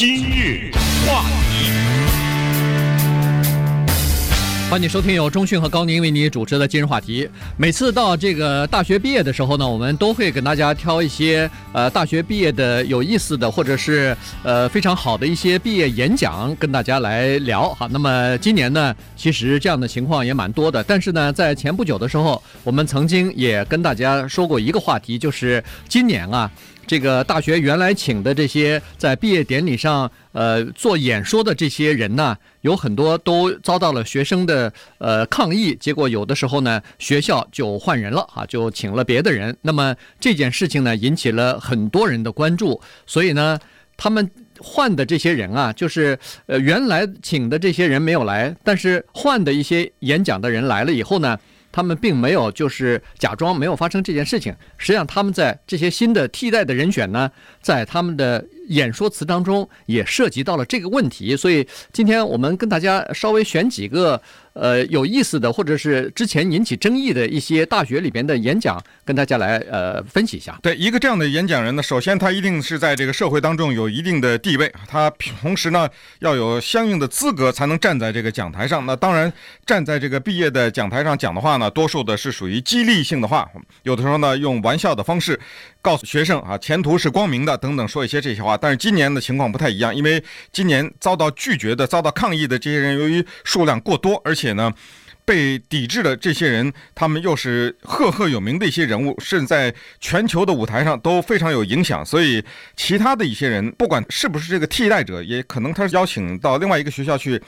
[0.00, 0.70] 今日
[1.06, 1.70] 话题，
[4.70, 7.28] 欢迎收听由中讯和高宁为你主持的今日话题。
[7.58, 17.86] 每次到这个大学毕业的时候呢，我们都会跟大家挑一些呃大学毕业的有意思的，或者是呃非常好的一些毕业演讲跟大家来聊哈。
[17.90, 20.82] 那么今年呢，其实这样的情况也蛮多的。
[20.82, 26.50] 但是呢，在前不久的时候，我们曾经也跟大家说过一个话题，就是今年啊。
[26.90, 39.56] 这个大学原来请的这些在毕业典礼上呃做演说的这些人呢，有很多都遭到了学生的呃抗议，结果有的时候呢学校就换人了啊，就请了别的人。
[39.62, 43.56] 那么这件事情呢引起了很多人的关注，所以呢
[43.96, 51.38] 他们换的这些人啊，就是呃原来请的这些人没有来，但是换的一些演讲的人来了以后呢。
[51.72, 64.20] 他们并没有就是假装没有发生这件事情，实际上他们在这些新的替代的人选呢，在他们的演说词当中也涉及到了这个问题，所以今天我们跟大家稍微选几个。
[64.52, 70.58] 呃，有意思的，或者是之前引起争议的一些大学里边的演讲，跟大家来呃分析一下。
[70.62, 75.08] 对，一个这样的演讲人呢，首先他一定是在这个社会当中有一定的地位，他
[75.40, 78.84] 同时呢要有相应的资格才能站在这个讲台上。
[78.86, 79.32] 那当然，
[79.64, 83.48] 站在这个毕业的讲台上讲的话呢，多数的是属于激励性的话，
[83.84, 85.38] 有的时候呢用玩笑的方式
[85.82, 88.56] 告诉学生啊，前途是光明的等等，说一些这些话。
[88.56, 94.50] 但是今年的情况不太一样，因为今年遭到拒绝的、遭到抗议的这些人，由于数量过多，而且。
[94.50, 94.74] 呢，
[95.24, 102.04] 被抵制的这些人，他们又是赫赫有名的一些人物，甚至在全球的舞台上都非常有影响。
[102.04, 107.40] 所以，其他的一些人，不管是不是这个替代者，也可能他是邀请到另外一个学校去，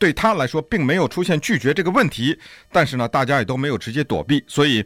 [0.00, 2.36] 对他来说，并没有出现拒绝这个问题。
[2.72, 4.42] 但是呢，大家也都没有直接躲避。
[4.48, 4.84] 所以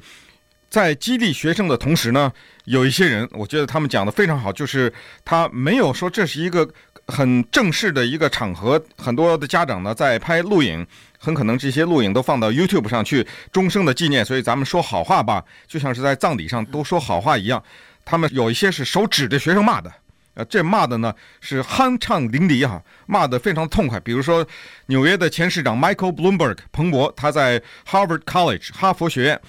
[0.72, 2.32] 在激励学生的同时呢，
[2.64, 4.90] 有一些人，我觉得他们讲得非常好，就是
[5.22, 6.66] 他没有说这是一个
[7.06, 10.86] 很正式的一个场合，很多的家长呢在拍录影。
[11.18, 14.24] 很可能这些录影都放到 YouTube 上去，终生的纪念。
[14.24, 17.62] 所以咱们说好话吧，就像是在葬礼上都说好话一样。
[18.04, 19.92] 他们有一些是手指着学生骂的，
[20.34, 24.00] 呃，这骂的呢是酣畅淋漓哈，骂得非常痛快。
[24.00, 24.44] 比如说，
[24.86, 29.40] 纽约的前市长 Michael Bloomberg 彭博，他在 Harvard College 哈佛学院，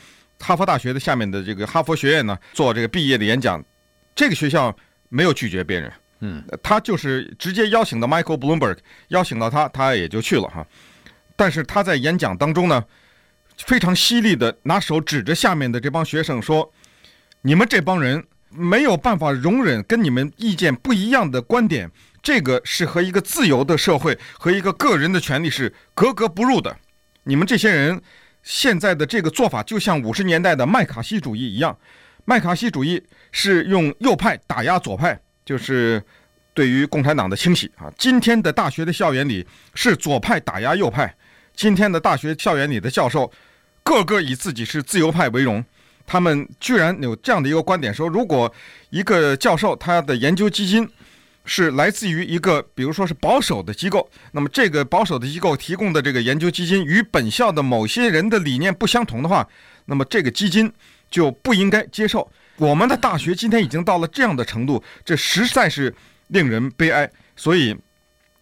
[0.43, 3.63] 哈佛大学的下面的这个哈佛学院呢做这个毕业的演讲，
[4.13, 4.75] 这个学校
[5.09, 8.77] 没有拒绝别人，嗯，他就是直接邀请到 Michael Bloomberg，
[9.07, 10.67] 邀请到他，他也就去了哈。
[11.35, 12.83] 但是他在演讲当中呢，
[13.57, 16.71] 非常犀利的拿手指着下面的这帮学生说
[17.41, 21.89] ：“你们这帮人没有办法容忍跟你们意见不一样的观点，
[22.21, 26.77] 这个是和一个自由的社会和一个个人的权利是格格不入的。
[27.23, 27.99] 你们这些人
[28.43, 31.75] 现在的这个做法，就像五十年代的麦卡锡主义一样。
[32.25, 36.01] 麦卡锡主义是用右派打压左派，就是
[36.53, 37.91] 对于共产党的清洗啊。
[37.97, 41.13] 今天的大学的校园里是左派打压右派。”
[41.55, 43.31] 今天的大学校园里的教授，
[43.83, 45.63] 个个以自己是自由派为荣。
[46.07, 48.51] 他们居然有这样的一个观点：说，如果
[48.89, 50.89] 一个教授他的研究基金
[51.45, 59.47] 是来自于一个，比如说是保守的机构，那么这个保守的机构提供的这个研究基金与本校的某些人的理念不相同的话，
[59.85, 60.71] 那么这个基金
[61.09, 62.31] 就不应该接受。
[62.57, 65.93] 我们的大学今天已经到了这样的程度，这实在是
[66.27, 67.09] 令人悲哀。
[67.35, 67.75] 所以。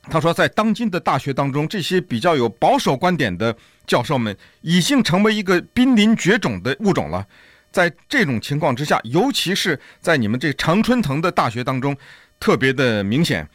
[0.10, 7.24] 他说，在当今的大学当中，这些比较有保守观点的教授们已经成为一个濒临绝种的物种了。
[7.72, 11.96] 在这种情况之下，尤其是在你们这常春藤的大学当中，
[12.41, 13.47] 特别的明显。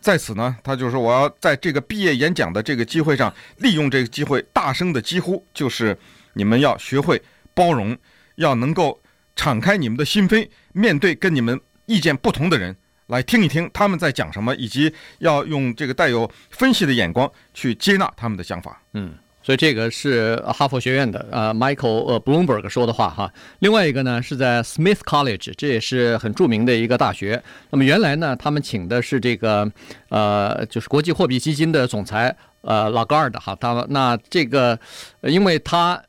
[0.00, 5.98] 在此呢，他就说，我要在这个毕业演讲的这个机会上，利用这个机会，大声的疾呼，就是
[6.34, 7.20] 你们要学会
[7.52, 7.98] 包容，
[8.36, 8.98] 要能够
[9.34, 12.74] 敞开你们的心扉，面对跟你们意见不同的人。
[13.08, 18.80] 来听一听他们在讲什么，以及要用这个带有分析的眼光去接纳他们的想法。
[18.92, 19.14] 嗯，
[19.48, 23.32] 所以这个是哈佛学院的呃 Michael 呃 Bloomberg 说的话哈。
[23.60, 27.42] 另外一个呢是在 Smith College，这也是很著名的一个大学。
[27.70, 29.66] 那么原来呢他们请的是这个
[30.10, 34.78] 呃就是国际货币基金的总裁呃 Lagarde 哈，他那这个
[35.22, 36.02] 因为他。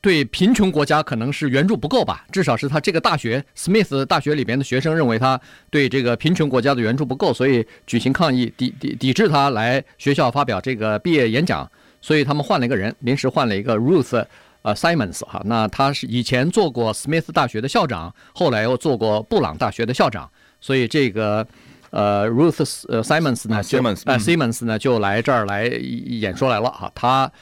[0.00, 5.38] 对贫穷国家可能是援助不够吧，至少是他这个大学 Smith 大学里边的学生认为他
[5.68, 11.68] 对这个贫穷国家的援助不够，所以举行抗议，抵抵抵制他来学校发表这个毕业演讲。
[12.04, 14.22] 所以他们换了一个人，临时换了一个 Ruth
[14.60, 20.30] 呃 Simons 哈，那他是以前做过 Smith 大学的校长，后来又做过布朗大学的校长，
[20.60, 21.46] 所以这个
[21.88, 27.32] 呃 Ruth 呃 Simons 呢就呃 Simons 呢就来这儿来演说来了哈，他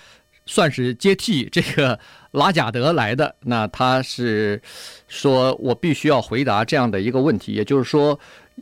[0.47, 1.99] 算是接替这个。
[2.33, 4.59] 拉贾德来的，那他是
[5.07, 8.19] 说，我必须要回答这样的一个问题，也就是说，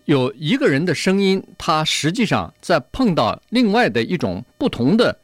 [0.06, 5.16] 有一个人的声音，他实际上在碰到另外的一种不同的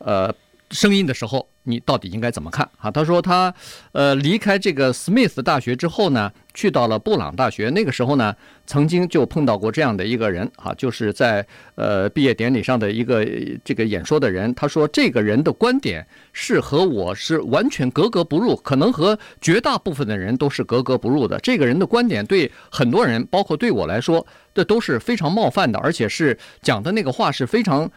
[0.00, 0.34] 呃
[0.70, 1.46] 声音的时候。
[1.64, 2.90] 你到底应该怎么看啊？
[2.90, 3.54] 他说他，
[3.92, 7.68] 呃，离开这个 Smith 大学之后呢，去到了布朗大学。
[7.68, 8.34] 那个时候呢，
[8.66, 13.24] 曾经就碰到过这样的一个人啊，就是在呃毕业典礼上的一个
[13.62, 14.52] 这个演说的人。
[14.54, 21.38] 他说这个人的观点是和我是完全格格不入，可能和绝大部分的人都是格格不入的。
[21.40, 27.88] 这个人的观点对很多人，包括对我来说，这都是非常冒犯的，而且是讲的那个话是非常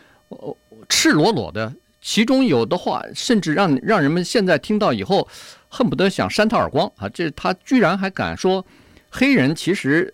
[0.90, 1.74] 赤裸裸的。
[2.06, 5.26] 其中有的话，甚至让让人们现在听到以后，
[5.70, 7.08] 恨不得想扇他耳光啊！
[7.08, 8.64] 这他居然还敢说
[9.10, 10.14] 黑人其实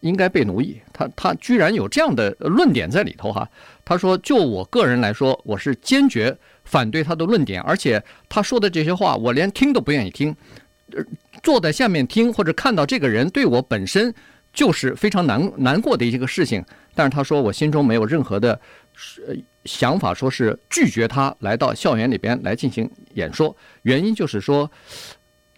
[0.00, 3.46] 应该被奴役，他他居然有这样的论点在里头哈！
[3.84, 6.34] 他说，就我个人来说，我是坚决
[6.64, 10.34] 反对他的论点，而且他说的这些话，我连听都不愿意听。
[11.42, 14.12] 坐在下面听或者看到这个人，对我本身
[14.54, 16.64] 就是非常难难过的一个事情。
[16.94, 18.58] 但是他说，我心中没有任何的。
[19.00, 24.68] 是想法，说是拒绝他来到校园里边来进行演说，原因就是说，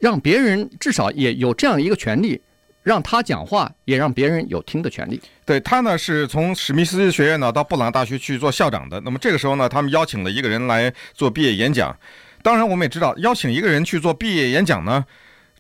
[0.01, 2.43] 让别人至少也有这样一个权利，
[2.83, 5.21] 让他讲话，也让别人有听的权利。
[5.47, 9.01] 对，他呢，是从史密斯学院呢到布朗大学去做校长的。
[9.03, 11.97] 那么这个时候呢，他们邀请了一个人来做毕业演讲。
[12.43, 15.05] 当然，我们也知道，邀请一个人去做毕业演讲呢，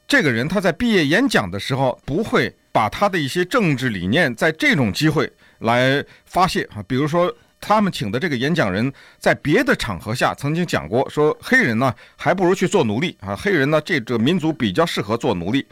[0.08, 5.30] 这个人他在毕业演讲的时候不会把他的一些政治理念在这种机会
[5.60, 7.32] 来发泄啊，比如说。
[7.60, 15.66] 他们请的这个演讲人，在别的场合下曾经讲过，说黑人呢还不如去做奴隶啊，黑人呢这个民族比较适合做奴隶。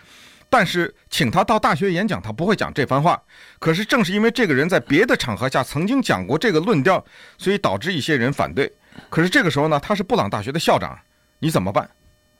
[0.51, 3.21] 但是请他到大学演讲，他不会讲这番话。
[3.59, 7.05] 可是正是因为这个人在别的场合下曾经讲过这个论调，
[7.37, 8.73] 所以导致一些人反对。
[9.11, 10.99] 可是这个时候呢，他是布朗大学的校长，
[11.39, 11.89] 你怎么办？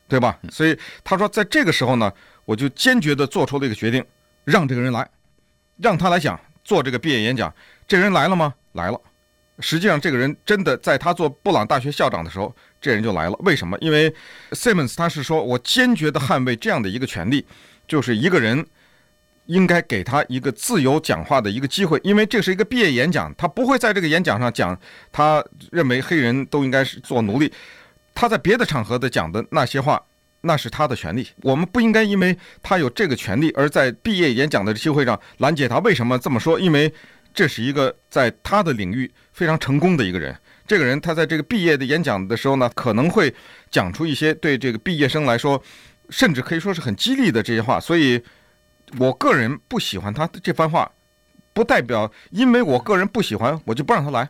[0.07, 0.39] 对吧？
[0.49, 2.11] 所以他说，在这个时候呢，
[2.45, 4.03] 我就坚决地做出了一个决定，
[4.43, 5.07] 让这个人来，
[5.77, 7.53] 让他来讲做这个毕业演讲。
[7.87, 8.55] 这人来了吗？
[8.71, 8.99] 来了。
[9.59, 13.35] 实际上，这个人真的在他做布朗大学校长的时候，这人就来了。
[13.39, 13.77] 为什么？
[13.81, 14.13] 因为
[14.51, 17.45] Simmons 他是说，我坚决的捍卫这样的一个权利，
[17.87, 18.65] 就是一个人
[19.47, 21.99] 应该给他一个自由讲话的一个机会。
[22.03, 24.79] 因为这是一个毕业演讲，他不会在这个演讲上讲
[25.11, 27.51] 他认为黑人都应该是做奴隶。
[28.15, 30.01] 他在别的场合的讲的那些话，
[30.41, 31.27] 那是他的权利。
[31.41, 35.79] 我们不应该因为他有这个权利，而在毕业演讲的机会上拦截他。
[35.79, 36.59] 为什么这么说？
[36.59, 36.93] 因为
[37.33, 40.35] 这是一个在他的领域非常成功的一个人。
[40.67, 43.33] 这个人他在这个毕业的演讲的时候呢，可能会
[43.71, 45.61] 讲出一些对这个毕业生来说，
[46.09, 47.79] 甚至可以说是很激励的这些话。
[47.79, 48.21] 所以，
[48.97, 50.91] 我个人不喜欢他的这番话，
[51.53, 54.29] 不代表因为我个人不喜欢，我就不让他来。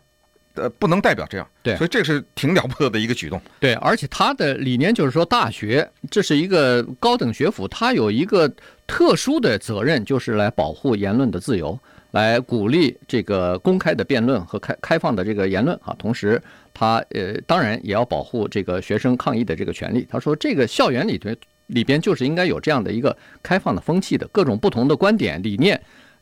[0.55, 1.47] 呃，不能代表这样。
[1.61, 3.41] 对，所以这是挺了不得的一个举动。
[3.59, 8.51] 对，而且他的理念就是说，大学这是一个高等学府，他有一个
[8.87, 11.79] 特殊的责任，就是来保护言论的自由。
[12.11, 16.41] 来鼓励这个公开的辩论和开开放的这个言论啊，同时
[16.73, 20.07] 他呃当然也要保护这个学生抗议的这个权利。
[20.09, 21.29] 他说，这个校园里头
[21.67, 25.79] 里边就是应该有这样的一个开放的风气的，各种不同的观点理念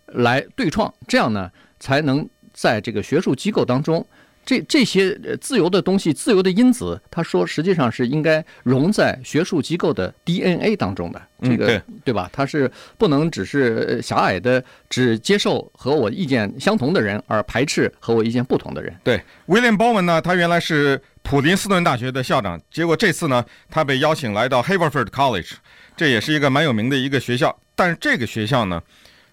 [0.07, 1.50] 来对创，这样呢
[1.80, 4.06] 才能在这个学术机构当中。
[4.47, 12.29] 这这些自由的东西，自由的因子，他说实际上是应该融在学术机构的 DNA 当中的，这个对吧？
[12.31, 18.95] 他是不能只是狭隘的只接受和我意见相同的人，而排斥和我意见不同的人。
[19.03, 25.56] 对，威廉·鲍文呢，他原来是普林斯顿大学的校长，结果这次呢，他被邀请来到 Haverford College，
[25.97, 28.81] 这也是一个蛮有名的一个学校，但是这个学校呢。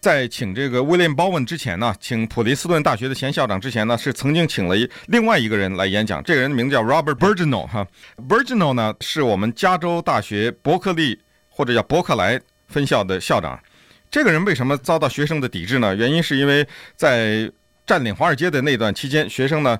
[0.04, 6.22] 在请这个威廉·鲍文之前呢，请普林斯顿大学的前校长之前呢，是曾经请了一另外一个人来演讲。
[6.22, 7.86] 这个人名字叫 Robert Birgeneau 哈
[8.28, 11.18] ，Birgeneau 呢是我们加州大学伯克利
[11.48, 13.58] 或者叫伯克莱分校的校长。
[14.10, 15.96] 这个人为什么遭到学生的抵制呢？
[15.96, 17.50] 原因是因为在
[17.86, 19.78] 占领华尔街的那段期间，学生呢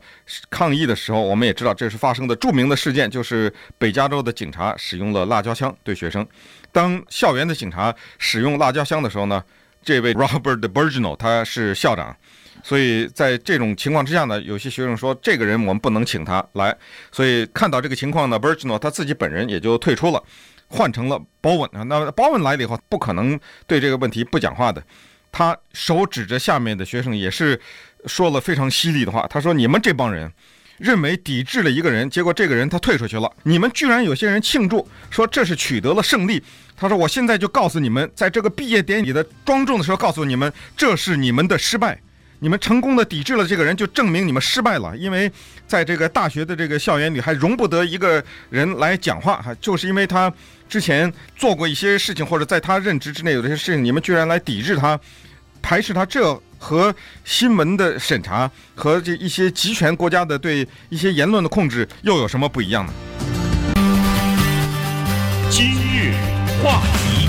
[0.48, 6.26] 抗议的时候，我们也知道这是发生的著名的事件，就是北加州的警察使用了辣椒枪对学生。
[6.72, 9.44] 当校园的警察使用辣椒枪的时候呢，
[9.84, 12.16] 这位 Robert Birgeneau 他是校长，
[12.62, 16.76] 所以在这种情况之下呢，有些学生说这个人我们不能请他来，
[17.12, 20.22] 所以看到这个情况呢，Birgeneau 他自己本人也就退出了，
[20.68, 21.82] 换成了 Bowen 啊。
[21.82, 24.82] 那 Bowen 来了以后，不可能对这个问题不讲话的，
[25.30, 27.60] 他手指着下面的学生，也是
[28.06, 29.26] 说了非常犀利的话。
[29.28, 30.32] 他说：“你们这帮人。”
[30.78, 33.30] 认为抵制了一个人，结果这个人他退出去了。
[33.44, 36.42] 你们居然有些人庆祝，说这是取得了胜利。
[36.76, 42.00] 他说：“我现在就告诉你们，在这个毕业典礼的庄重的时候，告诉你们，这是你们的失败。
[42.40, 44.94] 你们成功的抵制了这个人，就证明你们失败了。
[44.96, 45.30] 因为
[45.66, 50.30] 在这个大学的这个校园里，还容不得一个人来讲话，哈，就是因为他
[50.68, 54.98] 之前做过一些事情，或者在他任职之内有些事情，你们居然来抵制他。
[55.62, 56.94] 排斥他，这和
[57.26, 62.92] 新闻的审查和这一些集权国家的对一些言论的控制又有什么不一样呢？
[65.50, 66.14] 今日
[66.62, 67.28] 话题，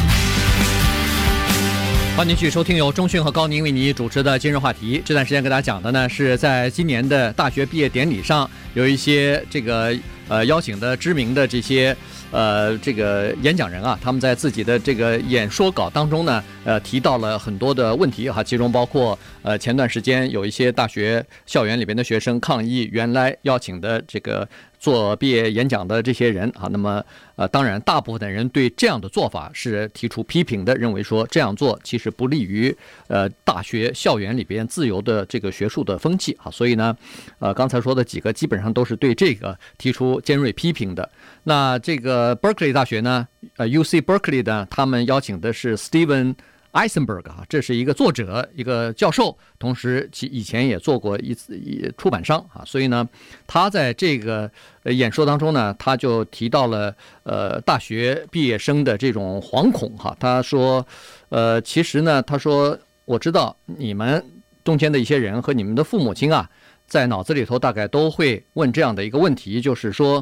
[2.15, 5.01] 欢迎继续收听由中讯和高宁为你主持的今日话题。
[5.03, 9.93] 这段时间给大家讲的呢，是在今年的大学毕业典礼上，有一些这个
[10.29, 11.93] 呃邀请的知名的这些。
[12.31, 24.47] 呃，这个演讲人啊，他们在自己的这个演说稿当中呢，呃，提到了很多的问题哈，其中包括呃，前段时间有一些大学校园里边的学生抗议原来邀请的这个。
[24.77, 27.03] 做毕业演讲的这些人啊，那么
[27.37, 32.75] 呃，当然，大部分的人对这样的做法是提出批评的，认为说这样做其实不利于
[33.07, 36.51] 呃大学校园里边自由的这个学术的风气啊。
[36.51, 36.95] 所以呢，
[37.39, 41.09] 呃，刚才说的几个基本上都是对这个提出尖锐批评的。
[41.45, 46.35] 那这个 Berkeley 大学呢，呃，UC Berkeley 的他们邀请的是 Steven。
[46.75, 51.57] Eisenberg 啊，这是一个作者，一个教授，同时其以前也做过一次
[51.97, 53.07] 出版商啊，所以呢，
[53.47, 54.51] 他在这个
[54.83, 56.93] 演说当中呢，他就提到了
[57.23, 60.85] 呃大学毕业生的这种惶恐哈，他说，
[61.29, 64.21] 呃，其实呢，他说我知道你们
[64.65, 66.49] 中间的一些人和你们的父母亲啊，
[66.85, 70.21] 在脑子里头大概都会问这样的一个问题，就是说。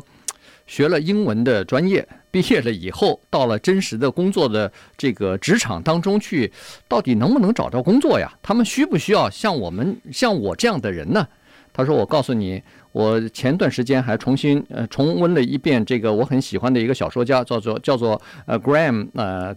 [0.65, 6.51] 学了英文的专业，毕业了以后，到了真实的工作的这个职场当中去，
[6.87, 8.31] 到底能不能找着工作呀？
[8.41, 11.27] 他们需不需要像我们像我这样的人呢？
[11.73, 19.55] 他说：“我告诉你，我前段时间还重新呃重温了一遍这个我很喜欢的一个小说家，叫做叫做呃 Graham 呃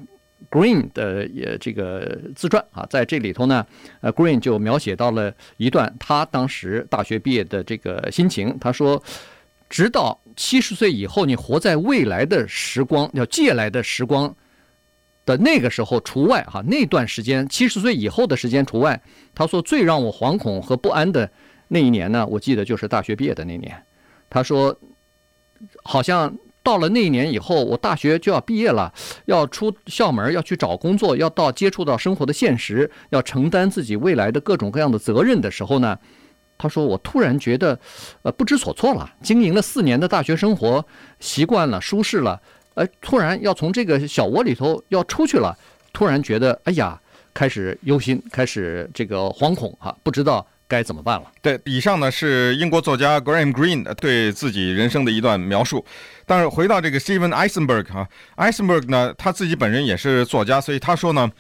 [0.51, 3.65] Green 的也这个自传啊，在这里头呢，
[4.01, 8.57] 呃 Green 就描写到了一段他当时大学毕业的这个心情。
[8.59, 9.03] 他说。”
[9.69, 14.35] 直到七十岁以后，你活在未来的时光，要借来的时光
[15.25, 19.01] 的那个时候除外哈，那段时间七十岁以后的时间除外。
[19.35, 21.29] 他说最让我惶恐和不安的
[21.69, 23.83] 那一年呢，我记得就是大学毕业的那年。
[24.31, 24.79] 他说，
[25.83, 26.33] 好像
[26.63, 28.93] 到了那一年以后，我大学就要毕业了，
[29.25, 35.99] 要出校门，要去找工作，要到接触到生活的现实，要承担自己未来的各种各样的责任的时候呢。
[36.59, 37.79] 他说：“我突然觉得，
[38.23, 39.11] 呃，不知所措了。
[39.23, 40.85] 经营了四年的大学生活，
[41.21, 42.41] 习惯了，舒适了，
[42.75, 45.57] 呃，突然要从这个小窝里头要出去了，
[45.93, 46.99] 突然觉得，哎呀，
[47.35, 55.85] 开始忧心，开始这个惶恐哈，不知道该怎么办了。”对，以上呢是英国作家 Graham Greene 对自己人生的一段描述。
[56.25, 61.31] 但是回到这个 Steven Eisenberg 哈，Eisenberg 呢，他自己本人也是作家，所以他说呢，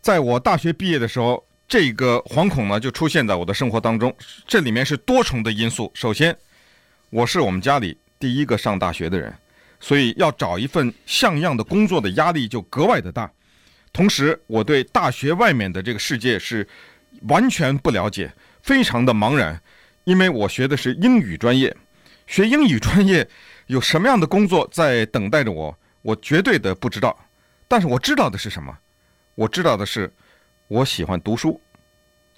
[0.00, 1.44] 在我大学毕业的时候。
[1.68, 4.14] 这个惶恐呢，就出现在我的生活当中。
[4.46, 5.90] 这里面是多重的因素。
[5.94, 6.36] 首先，
[7.10, 9.34] 我是我们家里第一个上大学的人，
[9.80, 13.28] 所以要找一份像样的工作的压力就格外的大。
[13.92, 16.66] 同时，我对大学外面的这个世界是
[17.22, 18.32] 完全不了解，
[18.62, 19.60] 非常的茫然，
[20.04, 21.76] 因为我学的是英语专业。
[22.28, 23.28] 学英语专业
[23.66, 27.18] 有什么样的工作在等待着我，我绝对的不知道。
[27.66, 28.78] 但是我知道的是什么？
[29.34, 30.12] 我知道的是。
[30.68, 31.60] 我喜欢读书，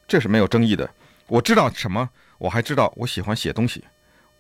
[0.07, 0.89] 这是没有争议的。
[1.27, 2.09] 我知道什么？
[2.37, 3.83] 我还知道我喜欢写东西。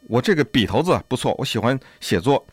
[0.08, 2.46] 我这个笔头子不错，我喜欢写作。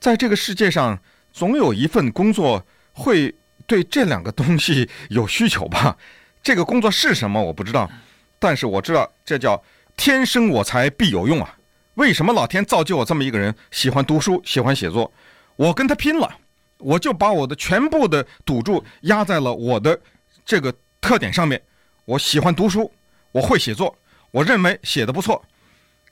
[0.00, 0.98] 在这个世界上，
[1.32, 3.34] 总有一份工作会
[3.66, 5.96] 对这两个东西有需求吧？
[6.42, 7.42] 这个工作是什么？
[7.42, 7.90] 我不知道，
[8.38, 9.62] 但是我知道这叫
[9.96, 11.58] 天生我材必有用啊！
[11.94, 15.12] 为什么老天造就我这么一个人，喜欢读书，喜欢写作？
[15.56, 16.38] 我跟他拼了，
[16.78, 20.00] 我就把我的全部的赌注压在了我的。
[20.44, 21.60] 这个特点上面，
[22.04, 22.92] 我喜欢读书，
[23.32, 23.96] 我会写作，
[24.30, 25.42] 我认为写的不错。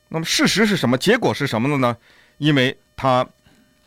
[0.09, 0.97] 那么事实是什么？
[0.97, 1.97] 结果是什么的呢？
[2.39, 3.27] 因为他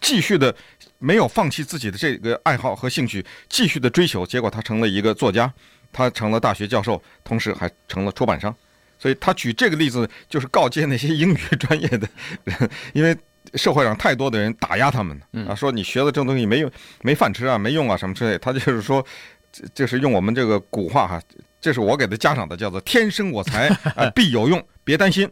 [0.02, 0.56] 继续的
[0.98, 5.52] 没有放弃自己的这个爱好和兴趣，继续的追求，结果他成了一个作家，
[5.92, 8.56] 他成了大学教授，同时还成了出版商。
[8.98, 12.08] 所以他举这个例子，就是告诫那些英语专业的
[12.44, 13.16] 人，因为
[13.56, 16.72] 社会上太多的人打压他们啊，说你学的这东西没用，
[17.02, 18.38] 没饭吃啊，没用啊什么之类。
[18.38, 19.06] 他就是说。
[19.74, 21.22] 这是用我们这个古话哈，
[21.62, 25.30] 这是我给他加上的，叫做“天生我材啊， 必有用”，别担心，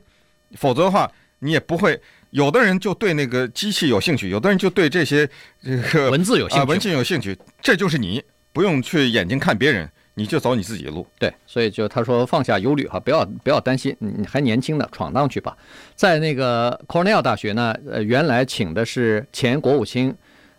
[0.56, 2.00] 否则的话你也不会。
[2.32, 5.30] 有的人就对那个机器有兴趣，有的人就对这些
[5.62, 11.06] 这个文字有兴趣，文字有兴趣，这就是你，不用去眼睛看别人，你就走你自己的路。
[11.20, 15.56] 对，所以就他说放下忧虑哈，不要不要担心，你还年轻呢，闯荡去吧。
[15.96, 20.15] 在那个 Cornell 大学呢，呃，原来请的是前国务卿。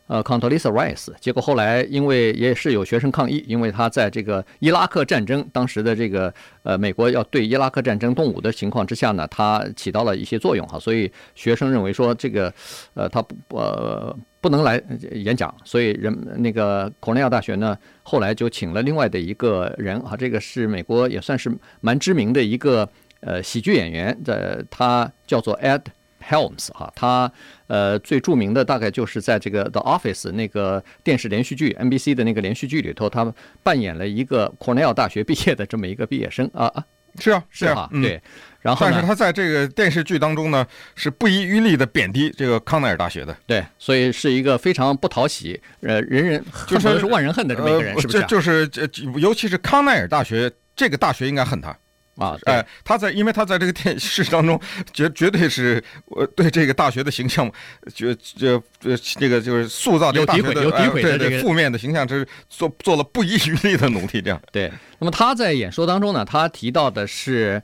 [0.06, 6.32] 呃，Condoleezza Rice，结果后来因为也是有学生抗议，因为他在这个伊拉克战争当时的这个
[6.62, 12.52] 呃美国要对伊拉克战争动武的情况之下呢，他起到了一些作用哈，所以学生认为说这个
[12.92, 14.82] 呃他不呃不能来
[15.12, 22.86] 演讲，所以人那个康奈尔大学呢后来就请了另外的一个人哈，这个是美国也算是蛮知名的一个
[23.20, 25.80] 呃喜剧演员在，他叫做 Ed。
[26.28, 27.30] Helms 哈，他
[27.66, 36.84] 呃最著名的大概就是在这个 The Office 那个电视连续剧 NBC 的那个连续剧里头，他扮演了一个 Cornell 大学毕业的这么一个毕业生啊啊，
[37.18, 38.22] 是啊是啊，嗯、对。
[38.60, 48.20] 然后但是他在这个电视剧当中呢，是不遗余力的贬低这个康奈尔大学的，对，所以是一个非常不讨喜，呃，人人就是是万人恨的这么一个人，是不是、啊？
[48.22, 48.88] 这就是这，
[49.18, 51.76] 尤其是康奈尔大学这个大学应该恨他。
[52.16, 54.60] 啊，哎，他在，因为他在这个电视当中，
[54.92, 57.50] 绝绝对是我对这个大学的形象，
[57.92, 64.22] 就就这这个就是塑造这个大学的有诋毁的这个负面的形象，这是做做了不遗余力的努力。
[64.22, 64.70] 这样对。
[65.00, 67.60] 那么他在演说当中呢，他提到的是，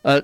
[0.00, 0.18] 呃，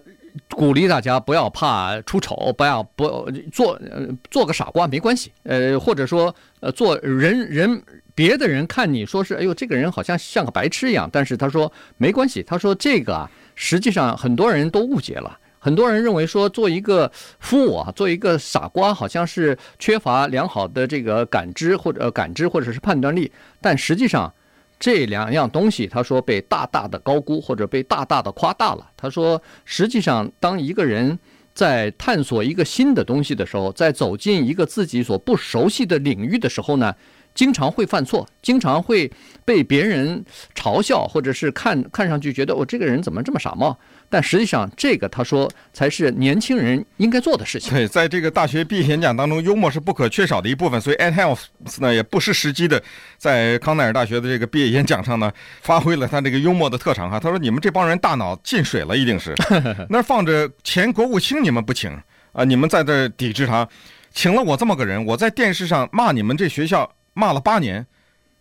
[0.48, 7.82] 鼓励大家不要怕出丑，不要不做呃做个傻瓜没关系，呃，或者说呃做人人
[8.14, 13.30] 别的人看你说是哎呦这个人好像像个白痴一样，但是他说没关系，他说这个啊。
[13.60, 15.36] 实际上，很多人都误解了。
[15.58, 17.10] 很多人认为说，做一个
[17.42, 23.30] fool 啊，做一个傻瓜，好像是缺乏良好的这个感知或者感知或者是判断力。
[23.60, 24.32] 但实际上，
[24.78, 28.88] 这两样东西，他说被大大的高估或者被大大的夸大了。
[28.96, 31.18] 他说，实际上，当一个人
[31.52, 36.94] 在探索一个新的东西的时候，在走进一个自己所不熟悉的领域的时候呢，
[37.38, 39.08] 经常会犯错，经常会
[39.44, 40.24] 被别人
[40.56, 43.78] 嘲笑，或者是看看上去觉得我、哦、这个人怎么这么傻帽？
[44.08, 47.72] 但实际上，这个他说才是年轻人应该做的事情。
[47.72, 50.80] 对，在这个大学毕业演讲当中，幽默是不可缺少的一部分。
[50.80, 51.44] 所以，Ed Helms
[51.80, 52.82] 呢也不失时机的
[53.16, 55.30] 在康奈尔大学的这个毕业演讲上呢，
[55.62, 57.20] 发挥了他这个幽默的特长哈。
[57.20, 59.32] 他说：“你们这帮人大脑进水了，一定是
[59.88, 61.88] 那放着前国务卿，你们不请
[62.32, 62.42] 啊？
[62.42, 63.68] 你们在这抵制他，
[64.12, 67.84] 请了我这么个人，我在电视上骂你们这学校。”骂了八年，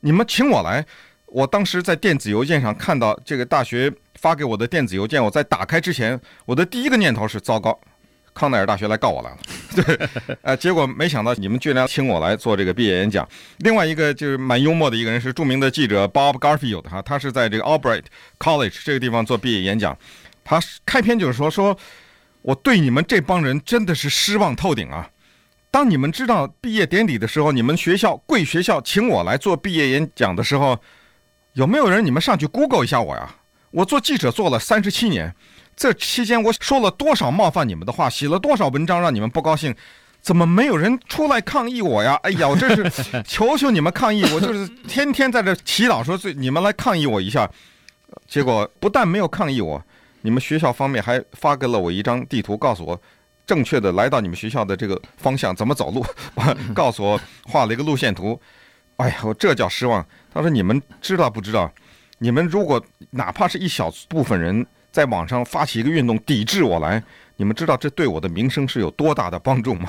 [0.01, 0.85] 你们请我来。
[1.25, 7.77] 我当时在电子邮件上看到这个大学发给我的电子邮件，我在打开之前，我的第一个念头是：糟糕，
[8.35, 9.37] 康奈尔大学来告我来了。
[9.75, 10.09] 对，
[10.43, 13.27] 呃，结果没想到你们居然请我来做这个毕业演讲。
[13.57, 18.03] 另外一个就是蛮幽默的一个人是著名的记者 Bob Garfield 哈，他是在这个 Albright
[18.39, 19.97] College 这个地方做毕业演讲。
[20.45, 21.77] 他开篇就是说：说
[22.43, 25.09] 我对你们这帮人真的是失望透顶啊。
[25.77, 30.75] 当你们知道毕业典礼的时候，你们学校贵学校请我来做毕业演讲的时候，
[31.53, 33.35] 有没有人你们上去 Google 一下我呀？
[33.69, 35.31] 我做记者做了三十七年，
[35.75, 39.75] 这期间我说了多少冒犯你们的话，写了多少文章让你们不高兴，
[40.19, 42.15] 怎么没有人出来抗议我呀？
[42.23, 42.91] 哎呀，我这是
[43.23, 47.47] 求求你们抗议，我就是天天在这祈祷说最你们来抗议我一下，
[48.27, 49.79] 结果不但没有抗议我，
[50.21, 52.99] 你们学校方面还发给了我一张地图，告诉我。
[53.47, 56.05] 正确的来到你们学校的这个方向怎么走路？
[56.75, 58.39] 告诉我画了一个路线图。
[58.97, 60.05] 哎呀，我这叫失望。
[60.33, 61.71] 他说：“你们知道不知道？
[62.19, 67.01] 你们如果哪怕是一小部分人在网上发起一个运动抵制我来。”
[67.39, 69.87] 你们知道这对我的名声是有多大的帮助吗？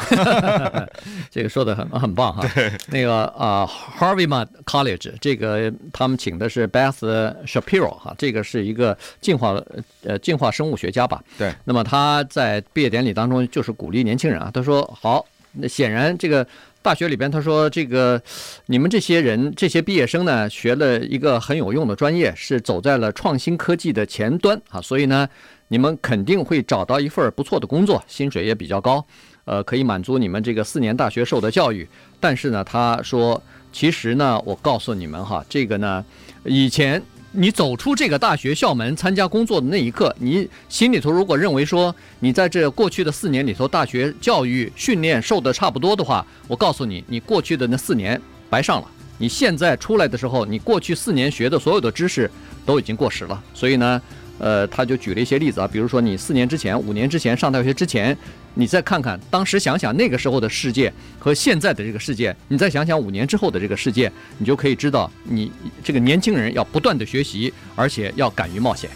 [1.30, 2.46] 这个说的很很棒哈。
[2.54, 6.98] 对，那个啊、uh,，Harvey Mudd College 这个他们请的是 Beth
[7.46, 9.60] Shapiro 哈，这个是一个进化
[10.04, 11.24] 呃进化生物学家吧。
[11.38, 11.54] 对。
[11.64, 16.46] 那么他在毕业典礼当中就是鼓励年轻人啊，他说好，那显然这个
[16.82, 18.20] 大学里边他说这个
[18.66, 25.26] 你们这些人这些毕业生呢学了一个很有用的专业，是走在了创新科技的前端啊，所以呢。
[25.68, 29.04] 你们肯定会找到一份不错的工作，薪水也比较高，
[29.44, 31.86] 呃，可以满足你们这个四年大学受的教育。
[32.18, 36.02] 但是呢，他说，其实呢，我告诉你们哈，这个呢，
[36.44, 37.02] 以前
[37.32, 48.88] 你走出这个大学校门参加工作的那一刻，你心里头如果认为说你在这过去的四年里头大学教育训练受的差不多的话，我告诉你，你过去的那四年白上了。
[49.18, 52.30] 你现在出来的时候，你过去四年学的所有的知识
[52.64, 53.44] 都已经过时了。
[53.52, 54.00] 所以呢。
[54.38, 58.16] 呃，他就举了一些例子啊，比如说你四年之前、五年之前上大学之前，
[58.54, 65.50] 你再看看当时想想那个时候的世界和现在的这个世界，你再想想五年之后的这个世界，你就可以知道，你
[65.82, 68.88] 这个年轻人要不断的学习，而且要敢于冒险。